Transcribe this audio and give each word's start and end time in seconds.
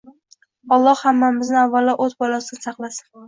Olloh 0.77 1.01
hammamizni 1.09 1.59
avvalo 1.65 1.95
oʻt 2.07 2.17
balosidan 2.25 2.65
saqlasin 2.69 3.07